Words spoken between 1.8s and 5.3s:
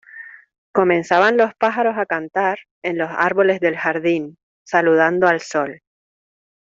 a cantar en los árboles del jardín, saludando